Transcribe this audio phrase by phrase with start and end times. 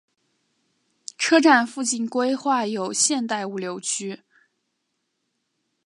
[1.15, 4.23] 车站附近规划有现代物流区。